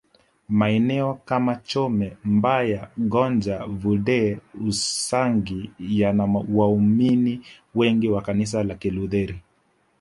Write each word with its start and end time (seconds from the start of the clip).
Maeneo 0.49 1.13
kama 1.25 1.55
Chome 1.55 2.17
Mbaga 2.23 2.89
Gonja 2.97 3.65
Vudee 3.65 4.37
Usangi 4.67 5.71
yana 5.79 6.43
waumini 6.53 7.41
wengi 7.75 8.09
wa 8.09 8.21
Kanisa 8.21 8.63
la 8.63 8.75
Kilutheri 8.75 9.39